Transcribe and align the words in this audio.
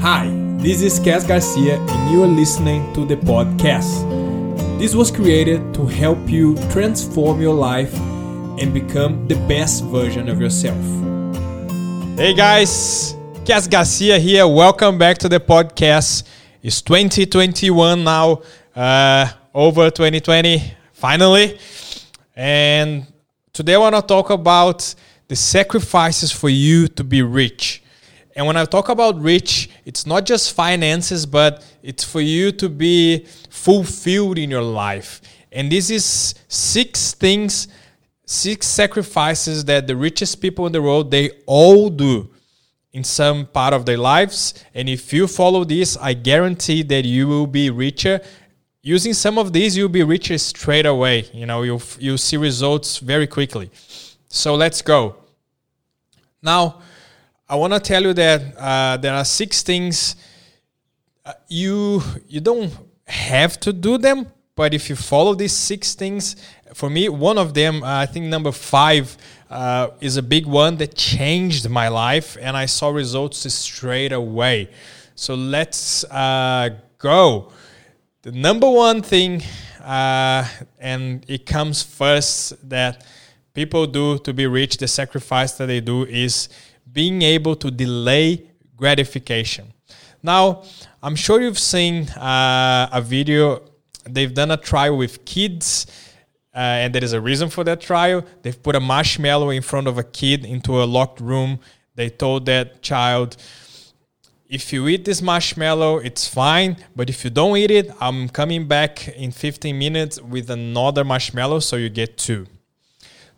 Hi, 0.00 0.30
this 0.56 0.80
is 0.80 0.98
Cass 0.98 1.26
Garcia, 1.26 1.78
and 1.78 2.10
you 2.10 2.22
are 2.22 2.26
listening 2.26 2.90
to 2.94 3.04
the 3.04 3.16
podcast. 3.16 4.00
This 4.78 4.94
was 4.94 5.10
created 5.10 5.74
to 5.74 5.84
help 5.84 6.26
you 6.26 6.56
transform 6.70 7.42
your 7.42 7.52
life 7.52 7.94
and 8.58 8.72
become 8.72 9.28
the 9.28 9.34
best 9.46 9.84
version 9.84 10.30
of 10.30 10.40
yourself. 10.40 10.82
Hey 12.16 12.32
guys, 12.32 13.14
Cass 13.44 13.68
Garcia 13.68 14.18
here. 14.18 14.48
Welcome 14.48 14.96
back 14.96 15.18
to 15.18 15.28
the 15.28 15.38
podcast. 15.38 16.22
It's 16.62 16.80
2021 16.80 18.02
now, 18.02 18.40
uh, 18.74 19.28
over 19.52 19.90
2020, 19.90 20.62
finally. 20.94 21.58
And 22.34 23.06
today 23.52 23.74
I 23.74 23.78
want 23.78 23.96
to 23.96 24.00
talk 24.00 24.30
about 24.30 24.94
the 25.28 25.36
sacrifices 25.36 26.32
for 26.32 26.48
you 26.48 26.88
to 26.88 27.04
be 27.04 27.20
rich. 27.20 27.79
And 28.40 28.46
when 28.46 28.56
I 28.56 28.64
talk 28.64 28.88
about 28.88 29.20
rich, 29.20 29.68
it's 29.84 30.06
not 30.06 30.24
just 30.24 30.54
finances, 30.54 31.26
but 31.26 31.62
it's 31.82 32.02
for 32.02 32.22
you 32.22 32.52
to 32.52 32.70
be 32.70 33.26
fulfilled 33.50 34.38
in 34.38 34.48
your 34.48 34.62
life. 34.62 35.20
And 35.52 35.70
this 35.70 35.90
is 35.90 36.34
six 36.48 37.12
things, 37.12 37.68
six 38.24 38.66
sacrifices 38.66 39.66
that 39.66 39.86
the 39.86 39.94
richest 39.94 40.40
people 40.40 40.66
in 40.66 40.72
the 40.72 40.80
world 40.80 41.10
they 41.10 41.32
all 41.44 41.90
do 41.90 42.30
in 42.94 43.04
some 43.04 43.44
part 43.44 43.74
of 43.74 43.84
their 43.84 43.98
lives. 43.98 44.54
And 44.72 44.88
if 44.88 45.12
you 45.12 45.26
follow 45.26 45.64
this, 45.64 45.98
I 45.98 46.14
guarantee 46.14 46.82
that 46.84 47.04
you 47.04 47.28
will 47.28 47.46
be 47.46 47.68
richer. 47.68 48.22
Using 48.80 49.12
some 49.12 49.36
of 49.36 49.52
these, 49.52 49.76
you'll 49.76 49.90
be 49.90 50.02
richer 50.02 50.38
straight 50.38 50.86
away. 50.86 51.26
You 51.34 51.44
know, 51.44 51.60
you'll 51.60 51.82
you'll 51.98 52.16
see 52.16 52.38
results 52.38 52.96
very 53.00 53.26
quickly. 53.26 53.70
So 54.30 54.54
let's 54.54 54.80
go. 54.80 55.16
Now, 56.40 56.80
I 57.50 57.56
want 57.56 57.72
to 57.72 57.80
tell 57.80 58.04
you 58.04 58.12
that 58.12 58.56
uh, 58.56 58.96
there 58.98 59.12
are 59.12 59.24
six 59.24 59.64
things 59.64 60.14
uh, 61.26 61.32
you 61.48 62.00
you 62.28 62.40
don't 62.40 62.72
have 63.08 63.58
to 63.58 63.72
do 63.72 63.98
them, 63.98 64.28
but 64.54 64.72
if 64.72 64.88
you 64.88 64.94
follow 64.94 65.34
these 65.34 65.52
six 65.52 65.96
things, 65.96 66.36
for 66.74 66.88
me, 66.88 67.08
one 67.08 67.38
of 67.38 67.52
them, 67.52 67.82
uh, 67.82 68.02
I 68.02 68.06
think 68.06 68.26
number 68.26 68.52
five, 68.52 69.16
uh, 69.50 69.88
is 70.00 70.16
a 70.16 70.22
big 70.22 70.46
one 70.46 70.76
that 70.76 70.94
changed 70.94 71.68
my 71.68 71.88
life, 71.88 72.36
and 72.40 72.56
I 72.56 72.66
saw 72.66 72.90
results 72.90 73.52
straight 73.52 74.12
away. 74.12 74.68
So 75.16 75.34
let's 75.34 76.04
uh, 76.04 76.68
go. 76.98 77.50
The 78.22 78.30
number 78.30 78.70
one 78.70 79.02
thing, 79.02 79.42
uh, 79.82 80.46
and 80.78 81.24
it 81.26 81.46
comes 81.46 81.82
first 81.82 82.68
that 82.68 83.04
people 83.54 83.88
do 83.88 84.18
to 84.18 84.32
be 84.32 84.46
rich, 84.46 84.76
the 84.76 84.86
sacrifice 84.86 85.50
that 85.54 85.66
they 85.66 85.80
do 85.80 86.04
is 86.04 86.48
being 86.92 87.22
able 87.22 87.56
to 87.56 87.70
delay 87.70 88.50
gratification. 88.76 89.72
Now, 90.22 90.64
I'm 91.02 91.16
sure 91.16 91.40
you've 91.40 91.58
seen 91.58 92.08
uh, 92.10 92.88
a 92.92 93.00
video, 93.00 93.62
they've 94.08 94.32
done 94.32 94.50
a 94.50 94.56
trial 94.56 94.96
with 94.96 95.24
kids. 95.24 95.86
Uh, 96.52 96.58
and 96.82 96.94
there 96.94 97.04
is 97.04 97.12
a 97.12 97.20
reason 97.20 97.48
for 97.48 97.62
that 97.64 97.80
trial. 97.80 98.24
They've 98.42 98.60
put 98.60 98.74
a 98.74 98.80
marshmallow 98.80 99.50
in 99.50 99.62
front 99.62 99.86
of 99.86 99.98
a 99.98 100.02
kid 100.02 100.44
into 100.44 100.82
a 100.82 100.84
locked 100.84 101.20
room. 101.20 101.60
They 101.94 102.10
told 102.10 102.46
that 102.46 102.82
child, 102.82 103.36
if 104.48 104.72
you 104.72 104.88
eat 104.88 105.04
this 105.04 105.22
marshmallow, 105.22 105.98
it's 105.98 106.26
fine. 106.26 106.76
But 106.96 107.08
if 107.08 107.22
you 107.22 107.30
don't 107.30 107.56
eat 107.56 107.70
it, 107.70 107.90
I'm 108.00 108.28
coming 108.28 108.66
back 108.66 109.06
in 109.08 109.30
15 109.30 109.78
minutes 109.78 110.20
with 110.20 110.50
another 110.50 111.04
marshmallow, 111.04 111.60
so 111.60 111.76
you 111.76 111.88
get 111.88 112.18
two. 112.18 112.48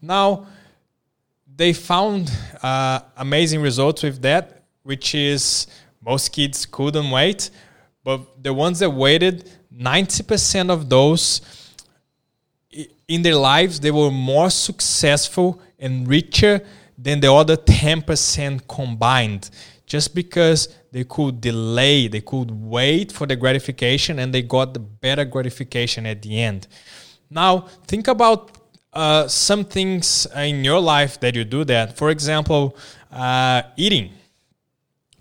Now, 0.01 0.47
they 1.63 1.73
found 1.73 2.29
uh, 2.61 2.99
amazing 3.17 3.61
results 3.63 4.03
with 4.03 4.21
that, 4.21 4.65
which 4.83 5.15
is 5.15 5.69
most 6.05 6.33
kids 6.33 6.67
couldn't 6.67 7.09
wait, 7.09 7.51
but 8.03 8.43
the 8.43 8.53
ones 8.53 8.81
that 8.81 8.91
waited, 8.91 9.49
90% 9.73 10.71
of 10.71 10.91
those 10.91 11.41
in 13.07 13.23
their 13.23 13.37
lives, 13.37 13.79
they 13.79 13.93
were 13.93 14.11
more 14.11 14.51
successful 14.51 15.63
and 15.79 16.09
richer 16.09 16.61
than 16.99 17.21
the 17.21 17.33
other 17.33 17.57
10% 17.57 18.67
combined, 18.67 19.49
just 19.87 20.17
because 20.17 20.69
they 20.91 21.05
could 21.05 21.41
delay, 21.41 22.09
they 22.09 22.23
could 22.23 22.51
wait 22.51 23.13
for 23.13 23.25
the 23.29 23.37
gratification 23.37 24.19
and 24.19 24.35
they 24.35 24.43
got 24.43 24.75
the 24.75 24.81
better 24.81 25.25
gratification 25.25 26.07
at 26.07 26.23
the 26.23 26.43
end. 26.43 26.67
Now, 27.31 27.69
think 27.87 28.09
about 28.09 28.62
uh, 28.93 29.27
some 29.29 29.65
things 29.65 30.27
in 30.37 30.65
your 30.65 30.81
life 30.81 31.19
that 31.21 31.35
you 31.35 31.45
do 31.45 31.65
that. 31.65 31.97
For 31.97 32.11
example, 32.11 32.77
uh, 33.11 33.63
eating. 33.77 34.13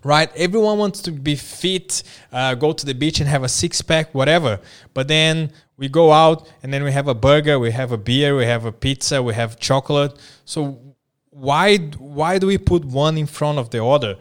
Right, 0.04 0.30
everyone 0.34 0.78
wants 0.78 1.00
to 1.02 1.12
be 1.12 1.36
fit, 1.36 2.02
uh, 2.32 2.56
go 2.56 2.72
to 2.72 2.84
the 2.84 2.92
beach 2.92 3.20
and 3.20 3.28
have 3.28 3.44
a 3.44 3.48
six 3.48 3.80
pack, 3.80 4.12
whatever. 4.12 4.58
But 4.94 5.06
then 5.06 5.52
we 5.76 5.88
go 5.88 6.10
out 6.10 6.50
and 6.60 6.74
then 6.74 6.82
we 6.82 6.90
have 6.90 7.06
a 7.06 7.14
burger, 7.14 7.60
we 7.60 7.70
have 7.70 7.92
a 7.92 7.96
beer, 7.96 8.36
we 8.36 8.44
have 8.44 8.64
a 8.64 8.72
pizza, 8.72 9.22
we 9.22 9.34
have 9.34 9.60
chocolate. 9.60 10.18
So 10.44 10.96
why 11.30 11.76
why 11.98 12.38
do 12.38 12.48
we 12.48 12.58
put 12.58 12.84
one 12.84 13.16
in 13.16 13.26
front 13.26 13.58
of 13.58 13.70
the 13.70 13.84
other? 13.84 14.16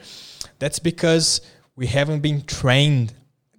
That's 0.60 0.78
because 0.78 1.42
we 1.76 1.88
haven't 1.88 2.20
been 2.20 2.44
trained 2.44 3.14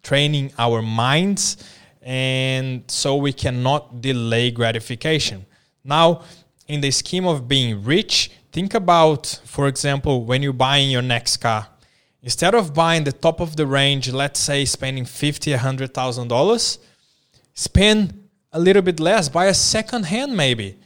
training 0.04 0.52
our 0.58 0.80
minds 0.80 1.56
and 2.02 2.84
so 2.88 3.16
we 3.16 3.32
cannot 3.32 4.00
delay 4.00 4.52
gratification. 4.52 5.46
Now, 5.84 6.22
in 6.66 6.80
the 6.80 6.90
scheme 6.90 7.26
of 7.26 7.48
being 7.48 7.82
rich, 7.84 8.30
think 8.52 8.74
about, 8.74 9.40
for 9.44 9.66
example, 9.68 10.24
when 10.24 10.42
you're 10.42 10.52
buying 10.52 10.90
your 10.90 11.02
next 11.02 11.38
car. 11.38 11.68
Instead 12.22 12.54
of 12.54 12.72
buying 12.72 13.04
the 13.04 13.12
top 13.12 13.40
of 13.40 13.56
the 13.56 13.66
range, 13.66 14.12
let's 14.12 14.38
say 14.38 14.64
spending 14.64 15.04
fifty, 15.04 15.52
a 15.52 15.58
hundred 15.58 15.92
thousand 15.92 16.28
dollars, 16.28 16.78
spend 17.52 18.28
a 18.52 18.60
little 18.60 18.82
bit 18.82 19.00
less. 19.00 19.28
Buy 19.28 19.46
a 19.46 19.54
second 19.54 20.04
hand, 20.04 20.36
maybe. 20.36 20.78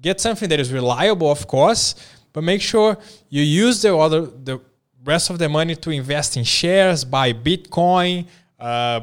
Get 0.00 0.20
something 0.20 0.48
that 0.48 0.58
is 0.60 0.72
reliable, 0.72 1.30
of 1.30 1.46
course, 1.46 1.94
but 2.32 2.42
make 2.42 2.62
sure 2.62 2.96
you 3.28 3.42
use 3.42 3.82
the 3.82 3.94
other 3.94 4.22
the 4.22 4.60
rest 5.04 5.28
of 5.28 5.38
the 5.38 5.48
money 5.50 5.76
to 5.76 5.90
invest 5.90 6.36
in 6.38 6.44
shares, 6.44 7.04
buy 7.04 7.32
Bitcoin, 7.34 8.26
uh, 8.58 9.00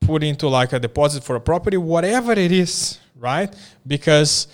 put 0.00 0.24
into 0.24 0.48
like 0.48 0.72
a 0.72 0.80
deposit 0.80 1.22
for 1.22 1.36
a 1.36 1.40
property, 1.40 1.76
whatever 1.76 2.32
it 2.32 2.50
is, 2.50 2.98
right? 3.18 3.54
Because 3.86 4.48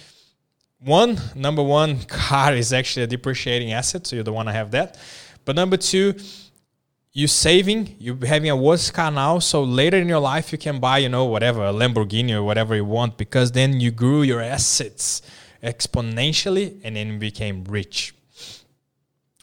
one, 0.78 1.20
number 1.34 1.62
one, 1.62 1.98
car 2.08 2.54
is 2.54 2.72
actually 2.72 3.04
a 3.04 3.06
depreciating 3.06 3.72
asset, 3.72 4.06
so 4.06 4.16
you 4.16 4.22
don't 4.22 4.34
want 4.34 4.48
to 4.48 4.52
have 4.52 4.70
that. 4.72 4.98
But 5.44 5.56
number 5.56 5.76
two, 5.76 6.14
you're 7.12 7.28
saving, 7.28 7.94
you're 8.00 8.26
having 8.26 8.50
a 8.50 8.56
worse 8.56 8.90
car 8.90 9.10
now, 9.10 9.38
so 9.38 9.62
later 9.62 9.98
in 9.98 10.08
your 10.08 10.18
life 10.18 10.50
you 10.50 10.58
can 10.58 10.80
buy, 10.80 10.98
you 10.98 11.08
know, 11.08 11.24
whatever, 11.26 11.64
a 11.64 11.72
Lamborghini 11.72 12.32
or 12.32 12.42
whatever 12.42 12.74
you 12.74 12.84
want, 12.84 13.16
because 13.16 13.52
then 13.52 13.78
you 13.78 13.92
grew 13.92 14.22
your 14.22 14.40
assets 14.40 15.22
exponentially 15.62 16.80
and 16.82 16.96
then 16.96 17.18
became 17.18 17.64
rich. 17.64 18.14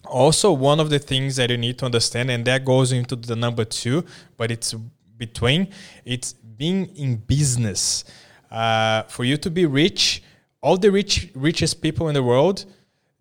Also, 0.05 0.51
one 0.51 0.79
of 0.79 0.89
the 0.89 0.99
things 0.99 1.37
that 1.37 1.49
you 1.49 1.57
need 1.57 1.77
to 1.77 1.85
understand, 1.85 2.29
and 2.29 2.43
that 2.45 2.65
goes 2.65 2.91
into 2.91 3.15
the 3.15 3.35
number 3.35 3.63
two, 3.63 4.03
but 4.35 4.51
it's 4.51 4.73
between, 5.17 5.69
it's 6.03 6.33
being 6.33 6.87
in 6.97 7.15
business. 7.15 8.03
Uh, 8.51 9.03
for 9.03 9.23
you 9.23 9.37
to 9.37 9.49
be 9.49 9.65
rich, 9.65 10.21
all 10.61 10.77
the 10.77 10.91
rich 10.91 11.29
richest 11.33 11.81
people 11.81 12.09
in 12.09 12.13
the 12.13 12.23
world, 12.23 12.65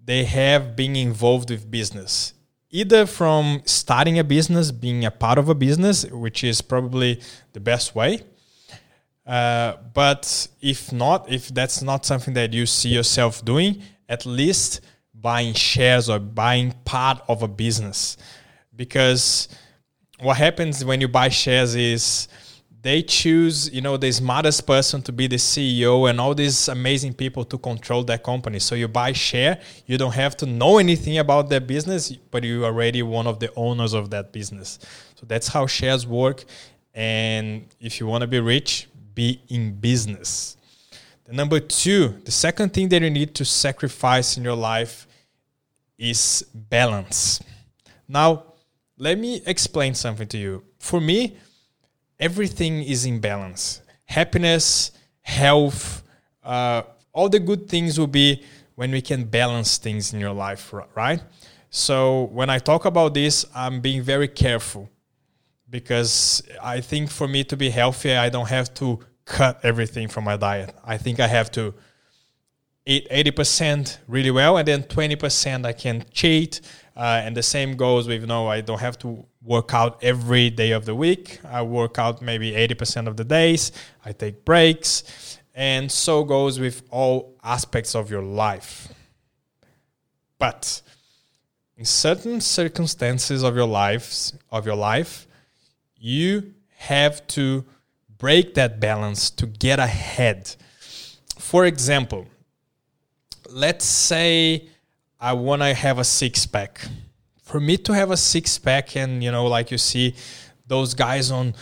they 0.05 0.25
have 0.25 0.75
been 0.75 0.97
involved 0.97 1.51
with 1.51 1.71
business. 1.71 2.35
Either 2.71 3.07
from 3.07 3.63
starting 3.65 4.19
a 4.19 4.25
business, 4.25 4.71
being 4.71 5.05
a 5.05 5.11
part 5.11 5.39
of 5.39 5.49
a 5.49 5.55
business, 5.55 6.05
which 6.07 6.43
is 6.45 6.61
probably 6.61 7.21
the 7.53 7.61
best 7.61 7.95
way. 7.95 8.21
Uh, 9.27 9.77
but 9.95 10.49
if 10.61 10.93
not, 10.93 11.31
if 11.31 11.49
that's 11.49 11.83
not 11.83 12.05
something 12.05 12.35
that 12.35 12.53
you 12.53 12.67
see 12.67 12.89
yourself 12.89 13.45
doing, 13.45 13.83
at 14.09 14.27
least 14.27 14.81
buying 15.15 15.55
shares 15.55 16.09
or 16.09 16.19
buying 16.19 16.73
part 16.85 17.23
of 17.29 17.43
a 17.43 17.49
business. 17.49 18.17
Because 18.75 19.49
what 20.21 20.37
happens 20.37 20.85
when 20.85 21.01
you 21.01 21.09
buy 21.09 21.29
shares 21.29 21.75
is 21.75 22.29
they 22.83 23.03
choose 23.03 23.71
you 23.73 23.81
know 23.81 23.97
the 23.97 24.11
smartest 24.11 24.67
person 24.67 25.03
to 25.03 25.13
be 25.13 25.27
the 25.27 25.37
ceo 25.37 26.09
and 26.09 26.21
all 26.21 26.35
these 26.35 26.69
amazing 26.69 27.13
people 27.13 27.45
to 27.45 27.59
control 27.59 28.03
that 28.05 28.23
company. 28.23 28.59
So 28.59 28.75
you 28.75 28.89
buy 28.89 29.13
share 29.13 29.61
you 29.87 29.99
don't 29.99 30.15
have 30.15 30.37
to 30.39 30.47
know 30.47 30.79
anything 30.79 31.19
about 31.19 31.49
their 31.49 31.61
business 31.61 32.13
but 32.31 32.45
you're 32.45 32.65
already 32.65 33.03
one 33.03 33.27
of 33.27 33.39
the 33.39 33.53
owners 33.55 33.93
of 33.93 34.11
that 34.11 34.33
business. 34.33 34.79
So 35.17 35.27
that's 35.27 35.49
how 35.49 35.67
shares 35.67 36.07
work. 36.07 36.45
And 36.95 37.67
if 37.81 38.01
you 38.01 38.07
want 38.07 38.23
to 38.23 38.29
be 38.29 38.41
rich 38.41 38.89
be 39.15 39.43
in 39.49 39.75
business. 39.75 40.57
The 41.25 41.33
number 41.33 41.61
two 41.61 42.21
the 42.25 42.33
second 42.33 42.73
thing 42.73 42.89
that 42.91 43.03
you 43.03 43.11
need 43.11 43.35
to 43.35 43.45
sacrifice 43.45 44.37
in 44.37 44.45
your 44.45 44.57
life 44.57 45.07
is 45.99 46.47
balance. 46.55 47.41
Now 48.09 48.45
let 48.97 49.19
me 49.19 49.43
explain 49.45 49.95
something 49.95 50.29
to 50.29 50.39
you. 50.39 50.65
For 50.79 51.01
me 51.01 51.37
everything 52.21 52.83
is 52.83 53.07
in 53.07 53.19
balance. 53.19 53.81
Happiness, 54.05 54.93
health, 55.23 56.03
uh, 56.45 56.83
all 57.13 57.29
the 57.29 57.41
good 57.41 57.69
things 57.69 57.99
will 57.99 58.07
be 58.07 58.45
when 58.75 58.93
we 58.93 59.01
can 59.01 59.25
balance 59.25 59.79
things 59.79 60.13
in 60.13 60.21
your 60.21 60.33
life, 60.33 60.73
right? 60.95 61.21
So 61.71 62.25
when 62.33 62.51
I 62.51 62.59
talk 62.59 62.85
about 62.85 63.15
this, 63.15 63.47
I'm 63.55 63.81
being 63.81 64.03
very 64.03 64.29
careful 64.29 64.91
because 65.69 66.43
I 66.63 66.81
think 66.81 67.11
for 67.11 67.29
me 67.29 67.45
to 67.45 67.57
be 67.57 67.71
healthy, 67.71 68.13
I 68.13 68.29
don't 68.29 68.49
have 68.49 68.75
to 68.75 69.01
cut 69.25 69.61
everything 69.63 70.09
from 70.09 70.25
my 70.25 70.37
diet. 70.37 70.75
I 70.85 70.99
think 70.99 71.21
I 71.21 71.29
have 71.29 71.51
to 71.53 71.75
eat 72.87 73.09
80% 73.09 73.99
really 74.09 74.31
well 74.31 74.57
and 74.57 74.67
then 74.67 74.83
20% 74.83 75.65
I 75.65 75.73
can 75.73 76.05
cheat. 76.11 76.61
Uh, 76.97 77.23
and 77.25 77.37
the 77.37 77.43
same 77.43 77.77
goes 77.77 78.07
with, 78.09 78.27
no, 78.27 78.49
I 78.49 78.61
don't 78.61 78.81
have 78.81 78.99
to 79.01 79.25
work 79.43 79.73
out 79.73 80.03
every 80.03 80.51
day 80.51 80.73
of 80.73 80.85
the 80.85 80.95
week. 80.95 81.41
I 81.45 81.63
work 81.63 81.99
out 81.99 82.21
maybe 82.21 82.53
80% 82.53 83.07
of 83.07 83.17
the 83.17 83.25
days. 83.25 83.73
I 84.05 84.13
take 84.13 84.45
breaks. 84.45 85.39
And 85.55 85.91
so 85.91 86.25
goes 86.25 86.59
with 86.59 86.83
all 86.91 87.37
aspects 87.43 87.95
of 87.95 88.11
your 88.11 88.23
life. 88.23 88.89
But 90.39 90.83
in 91.77 91.85
certain 91.85 92.41
circumstances 92.41 93.43
of 93.43 93.57
your 93.57 93.67
lives 93.67 94.35
of 94.51 94.67
your 94.67 94.77
life, 94.77 95.27
you 95.97 96.55
have 96.77 97.27
to 97.29 97.65
break 98.19 98.55
that 98.55 98.81
balance 98.81 99.31
to 99.31 99.47
get 99.47 99.79
ahead. 99.79 100.55
For 101.39 101.65
example, 101.65 102.27
let's 103.49 103.85
say 103.85 104.69
I 105.21 105.35
want 105.35 105.61
to 105.61 105.75
have 105.75 105.99
a 105.99 106.05
six 106.05 106.47
pack. 106.47 106.81
For 107.43 107.61
me 107.61 107.77
to 107.79 107.93
have 107.93 108.11
a 108.11 108.17
six 108.17 108.59
pack, 108.59 108.97
and 108.97 109.23
you 109.23 109.31
know, 109.31 109.47
like 109.47 109.71
you 109.71 109.77
see 109.77 110.15
those 110.67 110.95
guys 110.95 111.31
on 111.31 111.55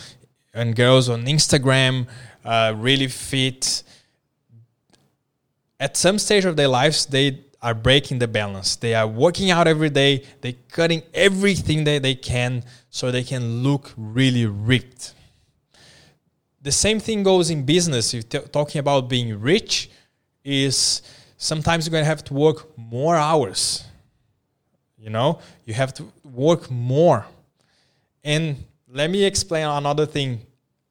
and 0.53 0.75
girls 0.75 1.09
on 1.09 1.25
Instagram, 1.25 2.07
uh, 2.45 2.73
really 2.77 3.07
fit. 3.07 3.83
At 5.79 5.97
some 5.97 6.19
stage 6.19 6.45
of 6.45 6.55
their 6.55 6.67
lives, 6.67 7.05
they 7.05 7.41
are 7.61 7.73
breaking 7.73 8.19
the 8.19 8.27
balance. 8.27 8.77
They 8.77 8.95
are 8.95 9.07
working 9.07 9.51
out 9.51 9.67
every 9.67 9.89
day. 9.89 10.23
They're 10.41 10.53
cutting 10.71 11.03
everything 11.13 11.83
that 11.83 12.01
they 12.01 12.15
can 12.15 12.63
so 12.89 13.11
they 13.11 13.23
can 13.23 13.63
look 13.63 13.91
really 13.97 14.45
ripped. 14.45 15.13
The 16.61 16.71
same 16.71 16.99
thing 16.99 17.23
goes 17.23 17.49
in 17.49 17.65
business. 17.65 18.13
If 18.13 18.29
t- 18.29 18.39
talking 18.51 18.79
about 18.79 19.09
being 19.09 19.39
rich, 19.39 19.89
is 20.43 21.01
sometimes 21.39 21.87
you're 21.87 21.91
going 21.91 22.03
to 22.03 22.07
have 22.07 22.23
to 22.25 22.33
work 22.35 22.77
more 22.77 23.15
hours. 23.15 23.83
You 24.97 25.09
know, 25.09 25.39
you 25.65 25.73
have 25.73 25.93
to 25.95 26.11
work 26.23 26.69
more. 26.69 27.25
And 28.23 28.63
let 28.87 29.09
me 29.09 29.23
explain 29.23 29.65
another 29.65 30.05
thing. 30.05 30.41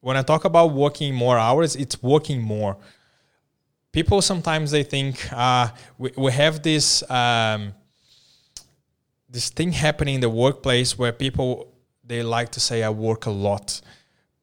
When 0.00 0.17
I 0.17 0.23
talk 0.23 0.45
about 0.45 0.73
working 0.73 1.15
more 1.15 1.39
hours, 1.39 1.77
it's 1.77 2.03
working 2.03 2.41
more. 2.41 2.77
People 3.93 4.23
sometimes 4.23 4.71
they 4.71 4.83
think 4.83 5.31
uh, 5.33 5.69
we, 5.99 6.12
we 6.17 6.33
have 6.33 6.62
this 6.62 7.09
um, 7.11 7.75
this 9.29 9.50
thing 9.50 9.73
happening 9.73 10.17
in 10.17 10.21
the 10.21 10.31
workplace 10.31 10.99
where 10.99 11.12
people 11.12 11.75
they 12.05 12.23
like 12.23 12.50
to 12.53 12.61
say 12.61 12.83
I 12.83 12.91
work 12.91 13.27
a 13.27 13.31
lot, 13.31 13.81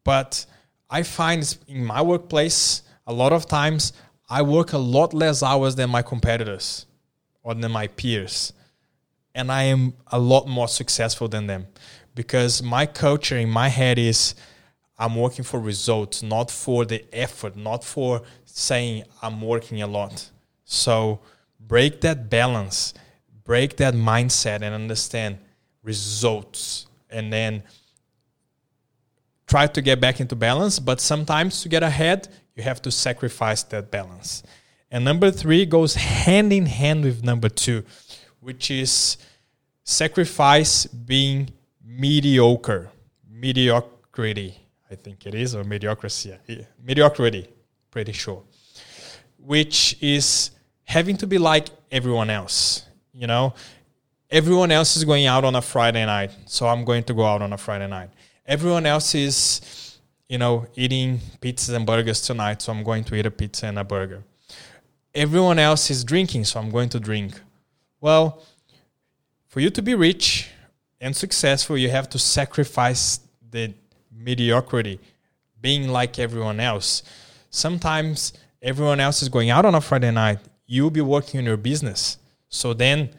but 0.03 0.45
I 0.89 1.01
find 1.03 1.57
in 1.67 1.83
my 1.83 2.01
workplace 2.01 2.83
a 3.07 3.13
lot 3.13 3.33
of 3.33 3.47
times 3.47 3.93
I 4.27 4.41
work 4.41 4.73
a 4.73 4.77
lot 4.77 5.13
less 5.13 5.43
hours 5.43 5.75
than 5.75 5.89
my 5.89 6.01
competitors 6.01 6.85
or 7.43 7.53
than 7.53 7.71
my 7.71 7.87
peers. 7.87 8.53
And 9.33 9.51
I 9.51 9.63
am 9.63 9.93
a 10.07 10.19
lot 10.19 10.47
more 10.47 10.67
successful 10.67 11.27
than 11.27 11.47
them 11.47 11.67
because 12.15 12.63
my 12.63 12.85
culture 12.85 13.37
in 13.37 13.49
my 13.49 13.67
head 13.67 13.99
is 13.99 14.33
I'm 14.97 15.15
working 15.15 15.43
for 15.43 15.59
results, 15.59 16.23
not 16.23 16.49
for 16.49 16.85
the 16.85 17.05
effort, 17.13 17.55
not 17.55 17.83
for 17.83 18.21
saying 18.45 19.03
I'm 19.21 19.41
working 19.41 19.81
a 19.81 19.87
lot. 19.87 20.31
So 20.63 21.19
break 21.59 22.01
that 22.01 22.29
balance, 22.29 22.93
break 23.43 23.75
that 23.77 23.93
mindset, 23.93 24.61
and 24.61 24.73
understand 24.73 25.37
results. 25.83 26.87
And 27.09 27.31
then 27.31 27.63
try 29.47 29.67
to 29.67 29.81
get 29.81 29.99
back 29.99 30.19
into 30.19 30.35
balance. 30.35 30.79
But 30.79 31.01
sometimes 31.01 31.61
to 31.61 31.69
get 31.69 31.83
ahead, 31.83 32.29
you 32.55 32.63
have 32.63 32.81
to 32.83 32.91
sacrifice 32.91 33.63
that 33.63 33.91
balance. 33.91 34.43
And 34.89 35.03
number 35.03 35.29
three 35.31 35.65
goes 35.65 35.95
hand 35.95 36.53
in 36.53 36.67
hand 36.67 37.03
with 37.03 37.23
number 37.23 37.49
two, 37.49 37.83
which 38.39 38.71
is 38.71 39.17
sacrifice 39.83 40.85
being 40.85 41.49
mediocre, 41.83 42.91
mediocrity, 43.29 44.57
I 44.89 44.95
think 44.95 45.25
it 45.25 45.35
is, 45.35 45.55
or 45.55 45.63
mediocrity, 45.63 46.35
yeah. 46.47 46.61
mediocrity, 46.81 47.49
pretty 47.91 48.13
sure, 48.13 48.43
which 49.37 49.97
is 50.01 50.51
having 50.85 51.17
to 51.17 51.27
be 51.27 51.37
like 51.37 51.67
everyone 51.91 52.29
else. 52.29 52.85
You 53.13 53.27
know, 53.27 53.53
everyone 54.29 54.71
else 54.71 54.95
is 54.95 55.03
going 55.03 55.25
out 55.25 55.43
on 55.43 55.55
a 55.55 55.61
Friday 55.61 56.05
night, 56.05 56.31
so 56.45 56.67
I'm 56.67 56.85
going 56.85 57.03
to 57.05 57.13
go 57.13 57.25
out 57.25 57.41
on 57.41 57.53
a 57.53 57.57
Friday 57.57 57.87
night. 57.87 58.09
Everyone 58.45 58.85
else 58.85 59.15
is 59.15 59.61
you 60.27 60.37
know, 60.37 60.65
eating 60.75 61.19
pizzas 61.41 61.73
and 61.75 61.85
burgers 61.85 62.21
tonight, 62.21 62.61
so 62.61 62.71
I'm 62.71 62.83
going 62.83 63.03
to 63.05 63.15
eat 63.15 63.25
a 63.25 63.31
pizza 63.31 63.67
and 63.67 63.77
a 63.77 63.83
burger. 63.83 64.23
Everyone 65.13 65.59
else 65.59 65.89
is 65.89 66.03
drinking, 66.03 66.45
so 66.45 66.59
I'm 66.59 66.71
going 66.71 66.89
to 66.89 66.99
drink. 66.99 67.39
Well, 68.01 68.43
for 69.47 69.59
you 69.59 69.69
to 69.69 69.81
be 69.81 69.95
rich 69.95 70.49
and 70.99 71.15
successful, 71.15 71.77
you 71.77 71.89
have 71.89 72.09
to 72.09 72.19
sacrifice 72.19 73.19
the 73.51 73.73
mediocrity, 74.11 74.99
being 75.61 75.87
like 75.89 76.19
everyone 76.19 76.59
else. 76.59 77.03
Sometimes 77.49 78.33
everyone 78.61 78.99
else 78.99 79.21
is 79.21 79.29
going 79.29 79.49
out 79.49 79.65
on 79.65 79.75
a 79.75 79.81
Friday 79.81 80.11
night, 80.11 80.39
you'll 80.65 80.89
be 80.89 81.01
working 81.01 81.39
on 81.39 81.45
your 81.45 81.57
business. 81.57 82.17
So 82.49 82.73
then 82.73 83.11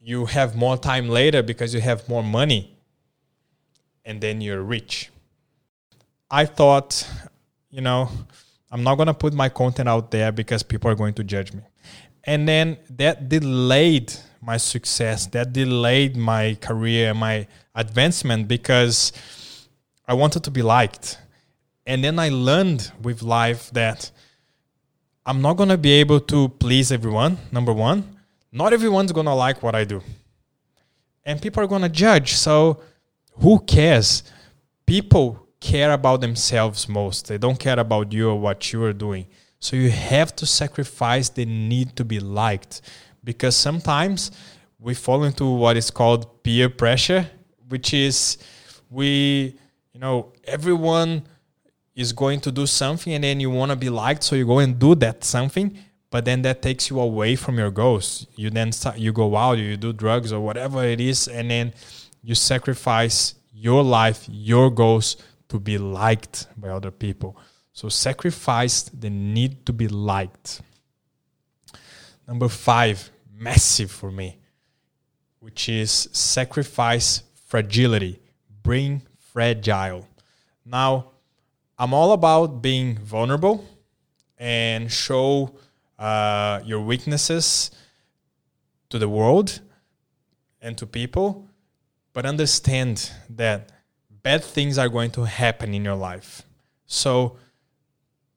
you 0.00 0.26
have 0.26 0.56
more 0.56 0.76
time 0.76 1.08
later 1.08 1.42
because 1.42 1.72
you 1.72 1.80
have 1.80 2.08
more 2.08 2.22
money, 2.22 2.76
and 4.04 4.20
then 4.20 4.40
you're 4.40 4.62
rich. 4.62 5.10
I 6.30 6.44
thought, 6.44 7.08
you 7.70 7.80
know, 7.80 8.10
I'm 8.70 8.82
not 8.82 8.96
going 8.96 9.06
to 9.06 9.14
put 9.14 9.32
my 9.32 9.48
content 9.48 9.88
out 9.88 10.10
there 10.10 10.30
because 10.30 10.62
people 10.62 10.90
are 10.90 10.94
going 10.94 11.14
to 11.14 11.24
judge 11.24 11.52
me. 11.52 11.62
And 12.24 12.46
then 12.46 12.76
that 12.90 13.28
delayed 13.28 14.12
my 14.42 14.58
success, 14.58 15.26
that 15.28 15.52
delayed 15.52 16.16
my 16.16 16.56
career, 16.60 17.14
my 17.14 17.46
advancement 17.74 18.46
because 18.46 19.12
I 20.06 20.14
wanted 20.14 20.44
to 20.44 20.50
be 20.50 20.62
liked. 20.62 21.18
And 21.86 22.04
then 22.04 22.18
I 22.18 22.28
learned 22.28 22.92
with 23.00 23.22
life 23.22 23.70
that 23.70 24.10
I'm 25.24 25.40
not 25.40 25.54
going 25.54 25.70
to 25.70 25.78
be 25.78 25.92
able 25.92 26.20
to 26.20 26.48
please 26.48 26.92
everyone, 26.92 27.38
number 27.50 27.72
one. 27.72 28.16
Not 28.52 28.72
everyone's 28.74 29.12
going 29.12 29.26
to 29.26 29.34
like 29.34 29.62
what 29.62 29.74
I 29.74 29.84
do. 29.84 30.02
And 31.24 31.40
people 31.40 31.62
are 31.62 31.66
going 31.66 31.82
to 31.82 31.88
judge. 31.88 32.34
So 32.34 32.80
who 33.40 33.60
cares? 33.60 34.22
People 34.86 35.47
care 35.60 35.92
about 35.92 36.20
themselves 36.20 36.88
most. 36.88 37.28
They 37.28 37.38
don't 37.38 37.58
care 37.58 37.78
about 37.78 38.12
you 38.12 38.30
or 38.30 38.40
what 38.40 38.72
you 38.72 38.82
are 38.84 38.92
doing. 38.92 39.26
So 39.60 39.76
you 39.76 39.90
have 39.90 40.34
to 40.36 40.46
sacrifice 40.46 41.28
the 41.28 41.44
need 41.44 41.96
to 41.96 42.04
be 42.04 42.20
liked 42.20 42.80
because 43.24 43.56
sometimes 43.56 44.30
we 44.78 44.94
fall 44.94 45.24
into 45.24 45.44
what 45.44 45.76
is 45.76 45.90
called 45.90 46.42
peer 46.42 46.68
pressure, 46.68 47.28
which 47.68 47.92
is 47.92 48.38
we, 48.88 49.58
you 49.92 50.00
know, 50.00 50.32
everyone 50.44 51.24
is 51.98 52.12
going 52.12 52.40
to 52.40 52.52
do 52.52 52.64
something 52.64 53.12
and 53.12 53.24
then 53.24 53.40
you 53.40 53.50
want 53.50 53.72
to 53.72 53.76
be 53.76 53.90
liked 53.90 54.22
so 54.22 54.36
you 54.36 54.46
go 54.46 54.60
and 54.60 54.78
do 54.78 54.94
that 54.94 55.24
something 55.24 55.76
but 56.10 56.24
then 56.24 56.42
that 56.42 56.62
takes 56.62 56.88
you 56.88 57.00
away 57.00 57.34
from 57.34 57.58
your 57.58 57.72
goals 57.72 58.28
you 58.36 58.48
then 58.50 58.70
start 58.70 58.96
you 58.98 59.12
go 59.12 59.36
out 59.36 59.58
you 59.58 59.76
do 59.76 59.92
drugs 59.92 60.32
or 60.32 60.40
whatever 60.40 60.84
it 60.84 61.00
is 61.00 61.26
and 61.26 61.50
then 61.50 61.74
you 62.22 62.36
sacrifice 62.36 63.34
your 63.52 63.82
life 63.82 64.24
your 64.30 64.70
goals 64.70 65.16
to 65.48 65.58
be 65.58 65.78
liked 65.78 66.46
by 66.56 66.68
other 66.68 66.90
people. 66.90 67.36
So 67.72 67.88
sacrifice 67.88 68.82
the 68.82 69.10
need 69.10 69.64
to 69.66 69.72
be 69.72 69.88
liked. 69.88 70.62
Number 72.26 72.48
five, 72.48 73.10
massive 73.32 73.90
for 73.90 74.10
me, 74.10 74.38
which 75.40 75.68
is 75.68 76.08
sacrifice 76.12 77.22
fragility. 77.46 78.20
Bring 78.62 79.02
fragile. 79.16 80.06
Now, 80.64 81.12
I'm 81.78 81.94
all 81.94 82.12
about 82.12 82.60
being 82.60 82.98
vulnerable 82.98 83.64
and 84.36 84.90
show 84.90 85.54
uh, 85.98 86.60
your 86.64 86.80
weaknesses 86.80 87.70
to 88.90 88.98
the 88.98 89.08
world 89.08 89.60
and 90.60 90.76
to 90.78 90.86
people, 90.86 91.46
but 92.12 92.26
understand 92.26 93.10
that 93.30 93.70
bad 94.22 94.44
things 94.44 94.78
are 94.78 94.88
going 94.88 95.10
to 95.12 95.24
happen 95.24 95.74
in 95.74 95.84
your 95.84 95.94
life. 95.94 96.42
So, 96.86 97.36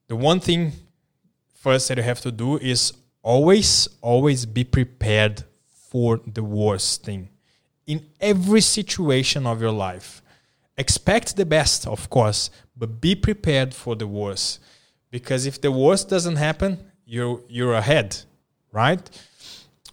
the 0.07 0.15
one 0.15 0.39
thing 0.39 0.73
first 1.53 1.87
that 1.87 1.97
you 1.97 2.03
have 2.03 2.21
to 2.21 2.31
do 2.31 2.57
is 2.57 2.93
always, 3.21 3.87
always 4.01 4.45
be 4.45 4.63
prepared 4.63 5.43
for 5.89 6.19
the 6.25 6.43
worst 6.43 7.03
thing 7.03 7.29
in 7.87 8.05
every 8.19 8.61
situation 8.61 9.45
of 9.45 9.61
your 9.61 9.71
life. 9.71 10.21
Expect 10.77 11.35
the 11.35 11.45
best, 11.45 11.87
of 11.87 12.09
course, 12.09 12.49
but 12.75 13.01
be 13.01 13.15
prepared 13.15 13.73
for 13.73 13.95
the 13.95 14.07
worst. 14.07 14.59
Because 15.11 15.45
if 15.45 15.59
the 15.59 15.71
worst 15.71 16.09
doesn't 16.09 16.37
happen, 16.37 16.79
you're, 17.05 17.41
you're 17.49 17.73
ahead, 17.73 18.17
right? 18.71 19.01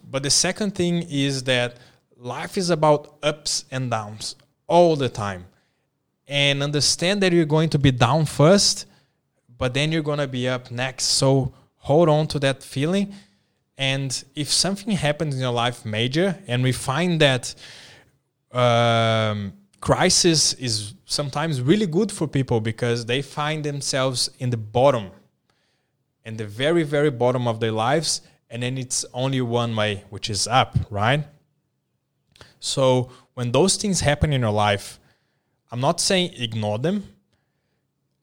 But 0.09 0.23
the 0.23 0.31
second 0.31 0.75
thing 0.75 1.03
is 1.11 1.45
that 1.45 1.77
life 2.17 2.57
is 2.57 2.71
about 2.71 3.17
ups 3.23 3.65
and 3.71 3.91
downs 3.91 4.37
all 4.67 4.97
the 4.97 5.09
time 5.09 5.47
and 6.29 6.63
understand 6.63 7.23
that 7.23 7.33
you're 7.33 7.47
going 7.47 7.71
to 7.71 7.79
be 7.79 7.91
down 7.91 8.27
first, 8.27 8.87
but 9.57 9.73
then 9.73 9.91
you're 9.91 10.03
going 10.03 10.19
to 10.19 10.29
be 10.29 10.47
up 10.47 10.71
next. 10.71 11.05
So 11.05 11.55
hold 11.77 12.09
on 12.09 12.27
to 12.29 12.39
that 12.41 12.63
feeling. 12.63 13.15
And 13.79 14.23
if 14.35 14.53
something 14.53 14.91
happens 14.91 15.35
in 15.35 15.41
your 15.41 15.53
life 15.53 15.87
major, 15.87 16.39
and 16.47 16.63
we 16.63 16.73
find 16.73 17.21
that 17.21 17.55
um, 18.53 19.55
crisis 19.81 20.53
is 20.55 20.95
sometimes 21.07 21.63
really 21.63 21.87
good 21.87 22.13
for 22.13 22.27
people 22.27 22.61
because 22.61 23.07
they 23.07 23.23
find 23.23 23.65
themselves 23.65 24.31
in 24.39 24.51
the 24.51 24.57
bottom, 24.57 25.11
in 26.25 26.37
the 26.37 26.47
very, 26.47 26.83
very 26.83 27.11
bottom 27.11 27.49
of 27.49 27.61
their 27.61 27.73
lives, 27.73 28.21
and 28.51 28.63
then 28.63 28.77
it's 28.77 29.05
only 29.15 29.41
one 29.41 29.75
way, 29.75 30.05
which 30.11 30.29
is 30.29 30.47
up, 30.47 30.77
right? 30.91 31.25
So 32.61 33.11
when 33.35 33.53
those 33.53 33.77
things 33.77 34.01
happen 34.01 34.33
in 34.33 34.41
your 34.41 34.51
life, 34.51 34.99
I'm 35.71 35.81
not 35.81 36.01
saying 36.01 36.33
ignore 36.37 36.79
them. 36.79 37.05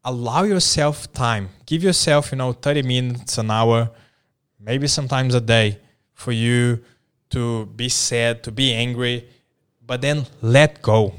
Allow 0.04 0.44
yourself 0.44 1.12
time. 1.14 1.50
Give 1.66 1.84
yourself, 1.84 2.32
you 2.32 2.38
know, 2.38 2.54
30 2.54 2.84
minutes, 2.84 3.38
an 3.38 3.50
hour, 3.50 3.90
maybe 4.60 4.88
sometimes 4.88 5.34
a 5.36 5.42
day 5.42 5.80
for 6.14 6.32
you 6.32 6.80
to 7.30 7.66
be 7.68 7.90
sad, 7.90 8.44
to 8.44 8.52
be 8.52 8.74
angry, 8.74 9.28
but 9.86 10.02
then 10.02 10.26
let 10.42 10.82
go. 10.82 11.14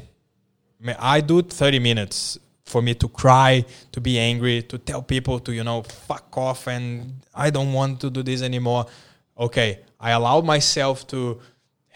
I 0.99 1.21
do 1.21 1.43
30 1.43 1.79
minutes 1.81 2.39
for 2.65 2.83
me 2.83 2.95
to 2.95 3.09
cry, 3.09 3.65
to 3.93 4.01
be 4.01 4.19
angry, 4.19 4.63
to 4.63 4.79
tell 4.79 5.03
people 5.03 5.39
to, 5.41 5.53
you 5.53 5.65
know, 5.65 5.83
fuck 5.83 6.37
off 6.37 6.67
and 6.67 7.23
I 7.35 7.51
don't 7.51 7.73
want 7.73 8.01
to 8.01 8.11
do 8.11 8.23
this 8.23 8.43
anymore. 8.43 8.87
Okay, 9.39 9.81
I 10.01 10.11
allow 10.11 10.41
myself 10.41 11.07
to 11.09 11.41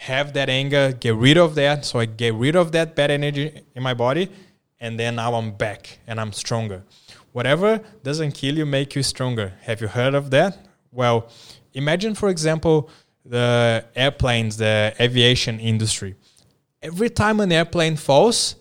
have 0.01 0.33
that 0.33 0.49
anger, 0.49 0.91
get 0.93 1.15
rid 1.15 1.37
of 1.37 1.53
that. 1.53 1.85
So 1.85 1.99
I 1.99 2.05
get 2.05 2.33
rid 2.33 2.55
of 2.55 2.71
that 2.71 2.95
bad 2.95 3.11
energy 3.11 3.61
in 3.75 3.83
my 3.83 3.93
body, 3.93 4.31
and 4.79 4.99
then 4.99 5.15
now 5.15 5.35
I'm 5.35 5.51
back 5.51 5.99
and 6.07 6.19
I'm 6.19 6.33
stronger. 6.33 6.81
Whatever 7.33 7.81
doesn't 8.01 8.31
kill 8.31 8.57
you, 8.57 8.65
make 8.65 8.95
you 8.95 9.03
stronger. 9.03 9.53
Have 9.61 9.79
you 9.79 9.87
heard 9.87 10.15
of 10.15 10.31
that? 10.31 10.57
Well, 10.91 11.29
imagine, 11.73 12.15
for 12.15 12.29
example, 12.29 12.89
the 13.23 13.85
airplanes, 13.95 14.57
the 14.57 14.95
aviation 14.99 15.59
industry. 15.59 16.15
Every 16.81 17.11
time 17.11 17.39
an 17.39 17.51
airplane 17.51 17.95
falls, 17.95 18.55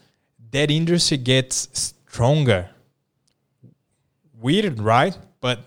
that 0.51 0.71
industry 0.71 1.17
gets 1.17 1.69
stronger. 1.73 2.69
Weird, 4.39 4.79
right? 4.79 5.17
But 5.41 5.61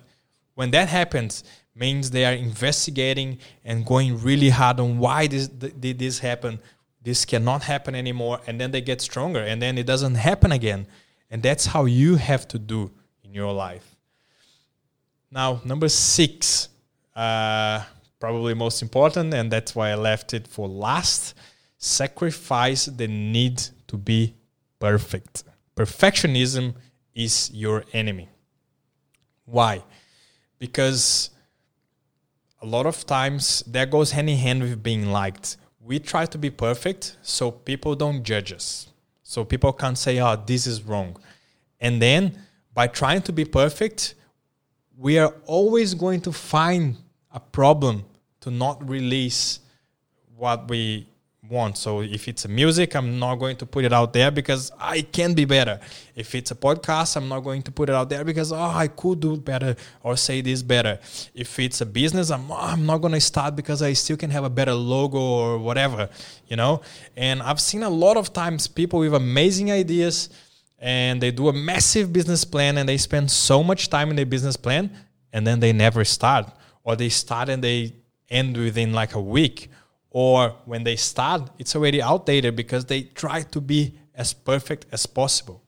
when 0.53 0.69
that 0.71 0.87
happens, 0.87 1.43
means 1.75 2.11
they 2.11 2.25
are 2.25 2.33
investigating 2.33 3.39
and 3.65 3.85
going 3.85 4.21
really 4.21 4.49
hard 4.49 4.79
on 4.79 4.97
why 4.99 5.27
this 5.27 5.47
did 5.47 5.99
this 5.99 6.19
happen. 6.19 6.59
This 7.01 7.25
cannot 7.25 7.63
happen 7.63 7.95
anymore, 7.95 8.39
and 8.47 8.59
then 8.61 8.71
they 8.71 8.81
get 8.81 9.01
stronger, 9.01 9.41
and 9.41 9.61
then 9.61 9.77
it 9.77 9.85
doesn't 9.85 10.15
happen 10.15 10.51
again. 10.51 10.87
And 11.29 11.41
that's 11.43 11.65
how 11.65 11.85
you 11.85 12.15
have 12.15 12.47
to 12.49 12.59
do 12.59 12.91
in 13.23 13.33
your 13.33 13.51
life. 13.51 13.95
Now, 15.31 15.61
number 15.65 15.89
six, 15.89 16.69
uh, 17.15 17.83
probably 18.19 18.53
most 18.53 18.81
important, 18.81 19.33
and 19.33 19.51
that's 19.51 19.75
why 19.75 19.89
I 19.89 19.95
left 19.95 20.33
it 20.33 20.47
for 20.47 20.67
last. 20.67 21.33
Sacrifice 21.77 22.85
the 22.85 23.07
need 23.07 23.61
to 23.87 23.97
be 23.97 24.35
perfect. 24.79 25.43
Perfectionism 25.75 26.75
is 27.13 27.51
your 27.51 27.83
enemy. 27.93 28.29
Why? 29.45 29.83
Because 30.59 31.31
a 32.63 32.65
lot 32.65 32.86
of 32.86 33.05
times 33.05 33.62
that 33.67 33.91
goes 33.91 34.12
hand 34.12 34.29
in 34.29 34.38
hand 34.38 34.62
with 34.63 34.82
being 34.82 35.12
liked. 35.12 35.58
We 35.82 36.00
try 36.00 36.25
to 36.25 36.38
be 36.38 36.50
perfect 36.50 37.17
so 37.22 37.51
people 37.51 37.93
don't 37.93 38.24
judge 38.24 38.53
us. 38.53 38.88
So 39.22 39.43
people 39.43 39.74
can't 39.74 39.98
say, 39.98 40.20
oh, 40.20 40.38
this 40.38 40.65
is 40.65 40.82
wrong. 40.82 41.17
And 41.82 42.01
then 42.01 42.39
by 42.74 42.88
trying 42.88 43.22
to 43.24 43.34
be 43.34 43.43
perfect, 43.43 44.15
we 44.98 45.20
are 45.20 45.34
always 45.46 45.93
going 45.93 46.22
to 46.22 46.32
find 46.32 46.96
a 47.32 47.39
problem 47.41 48.05
to 48.39 48.50
not 48.50 48.88
release 48.88 49.60
what 50.38 50.70
we 50.70 51.05
want. 51.50 51.77
So 51.77 52.01
if 52.01 52.27
it's 52.27 52.45
a 52.45 52.47
music, 52.47 52.95
I'm 52.95 53.19
not 53.19 53.35
going 53.35 53.57
to 53.57 53.65
put 53.65 53.83
it 53.83 53.91
out 53.91 54.13
there 54.13 54.31
because 54.31 54.71
I 54.79 55.01
can 55.01 55.33
be 55.33 55.45
better. 55.45 55.79
If 56.15 56.35
it's 56.35 56.51
a 56.51 56.55
podcast, 56.55 57.17
I'm 57.17 57.27
not 57.27 57.41
going 57.41 57.62
to 57.63 57.71
put 57.71 57.89
it 57.89 57.95
out 57.95 58.09
there 58.09 58.23
because 58.23 58.51
oh, 58.51 58.57
I 58.57 58.88
could 58.88 59.19
do 59.19 59.38
better 59.38 59.75
or 60.01 60.15
say 60.15 60.41
this 60.41 60.62
better. 60.62 61.00
If 61.33 61.59
it's 61.59 61.81
a 61.81 61.85
business, 61.85 62.31
I'm 62.31 62.51
I'm 62.51 62.85
not 62.85 63.00
going 63.00 63.13
to 63.13 63.21
start 63.21 63.55
because 63.55 63.81
I 63.81 63.93
still 63.93 64.17
can 64.17 64.29
have 64.29 64.43
a 64.43 64.50
better 64.50 64.73
logo 64.73 65.19
or 65.19 65.57
whatever, 65.57 66.09
you 66.47 66.55
know? 66.55 66.81
And 67.17 67.41
I've 67.41 67.59
seen 67.59 67.83
a 67.83 67.89
lot 67.89 68.17
of 68.17 68.31
times 68.33 68.67
people 68.67 69.00
with 69.00 69.13
amazing 69.13 69.71
ideas 69.71 70.29
and 70.79 71.21
they 71.21 71.31
do 71.31 71.47
a 71.50 71.53
massive 71.53 72.12
business 72.12 72.43
plan 72.43 72.77
and 72.77 72.88
they 72.88 72.97
spend 72.97 73.31
so 73.31 73.63
much 73.63 73.89
time 73.89 74.09
in 74.09 74.15
their 74.15 74.25
business 74.25 74.55
plan 74.55 74.91
and 75.31 75.45
then 75.45 75.59
they 75.59 75.73
never 75.73 76.03
start 76.05 76.47
or 76.83 76.95
they 76.95 77.09
start 77.09 77.50
and 77.50 77.63
they 77.63 77.93
end 78.29 78.55
within 78.57 78.93
like 78.93 79.15
a 79.15 79.21
week 79.21 79.69
or 80.13 80.55
when 80.65 80.84
they 80.84 80.96
start, 80.96 81.50
it's 81.58 81.75
already 81.75 82.01
outdated 82.01 82.55
because 82.55 82.86
they 82.86 83.01
try 83.01 83.41
to 83.41 83.60
be 83.60 83.98
as 84.13 84.32
perfect 84.32 84.86
as 84.91 85.05
possible. 85.08 85.62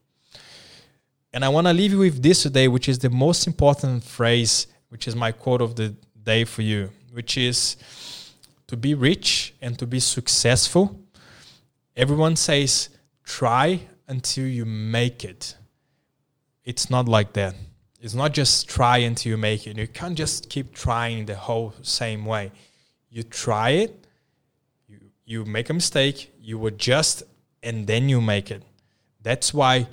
And 1.33 1.43
I 1.43 1.49
want 1.49 1.67
to 1.67 1.73
leave 1.73 1.91
you 1.91 1.99
with 1.99 2.21
this 2.21 2.43
today, 2.43 2.67
which 2.67 2.87
is 2.87 2.99
the 2.99 3.09
most 3.09 3.47
important 3.47 4.03
phrase, 4.03 4.67
which 4.89 5.07
is 5.07 5.15
my 5.15 5.31
quote 5.31 5.61
of 5.61 5.75
the 5.75 5.95
day 6.23 6.45
for 6.45 6.61
you, 6.61 6.91
which 7.11 7.37
is 7.37 7.75
to 8.67 8.77
be 8.77 8.93
rich 8.93 9.55
and 9.61 9.77
to 9.79 9.87
be 9.87 9.99
successful. 9.99 11.01
Everyone 11.95 12.35
says, 12.35 12.89
try 13.23 13.81
until 14.07 14.45
you 14.45 14.63
make 14.63 15.25
it. 15.25 15.55
It's 16.63 16.89
not 16.91 17.09
like 17.09 17.33
that. 17.33 17.55
It's 17.99 18.13
not 18.13 18.33
just 18.33 18.69
try 18.69 18.97
until 18.99 19.31
you 19.31 19.37
make 19.37 19.65
it. 19.65 19.75
You 19.75 19.87
can't 19.87 20.15
just 20.15 20.49
keep 20.49 20.71
trying 20.73 21.25
the 21.25 21.35
whole 21.35 21.73
same 21.81 22.25
way. 22.25 22.51
You 23.09 23.23
try 23.23 23.71
it 23.71 24.05
you 25.25 25.45
make 25.45 25.69
a 25.69 25.73
mistake, 25.73 26.33
you 26.39 26.65
adjust, 26.67 27.23
and 27.63 27.87
then 27.87 28.07
you 28.09 28.21
make 28.21 28.51
it. 28.51 28.63
That's 29.21 29.53
why 29.53 29.87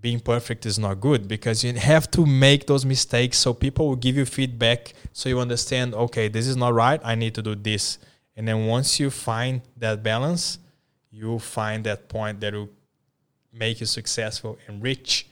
being 0.00 0.20
perfect 0.20 0.64
is 0.66 0.78
not 0.78 1.00
good 1.00 1.26
because 1.26 1.64
you 1.64 1.72
have 1.72 2.10
to 2.12 2.24
make 2.24 2.66
those 2.66 2.84
mistakes 2.84 3.38
so 3.38 3.52
people 3.52 3.88
will 3.88 3.96
give 3.96 4.16
you 4.16 4.24
feedback 4.24 4.92
so 5.12 5.28
you 5.28 5.40
understand 5.40 5.94
okay 5.94 6.28
this 6.28 6.46
is 6.46 6.56
not 6.56 6.72
right 6.74 7.00
i 7.02 7.14
need 7.14 7.34
to 7.34 7.42
do 7.42 7.54
this. 7.54 7.98
And 8.36 8.46
then 8.46 8.66
once 8.66 9.00
you 9.00 9.10
find 9.10 9.62
that 9.78 10.02
balance 10.02 10.58
you'll 11.10 11.38
find 11.38 11.82
that 11.84 12.08
point 12.08 12.40
that 12.40 12.52
will 12.52 12.68
make 13.52 13.80
you 13.80 13.86
successful 13.86 14.58
and 14.66 14.82
rich. 14.82 15.26